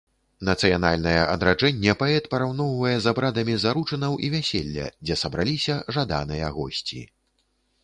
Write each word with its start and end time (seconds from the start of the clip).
Нацыянальнае 0.47 1.19
адраджэнне 1.33 1.93
паэт 1.99 2.29
параўноўвае 2.31 2.95
з 3.05 3.13
абрадамі 3.13 3.55
заручынаў 3.65 4.17
і 4.27 4.33
вяселля, 4.37 4.89
дзе 5.05 5.21
сабраліся 5.25 5.79
жаданыя 5.99 6.53
госці. 6.59 7.01